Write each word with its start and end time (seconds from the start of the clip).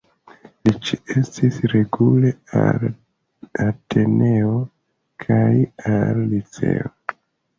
Li 0.67 0.71
ĉeestis 0.89 1.57
regule 1.73 2.31
al 2.61 2.87
Ateneo 3.65 4.55
kaj 5.25 5.53
al 5.93 6.23
Liceo. 6.33 6.91